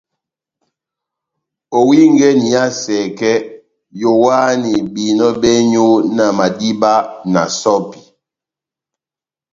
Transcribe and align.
Owingɛni 1.77 2.45
iha 2.49 2.65
sɛkɛ, 2.83 3.31
yowahani 4.01 4.73
behinɔ 4.93 5.27
bɛ́nywu 5.41 5.85
na 6.15 6.25
madiba 6.37 6.93
na 7.33 7.41
sɔ́pi. 7.61 7.99